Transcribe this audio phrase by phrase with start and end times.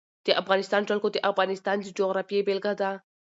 [0.25, 2.91] د افغانستان جلکو د افغانستان د جغرافیې بېلګه ده.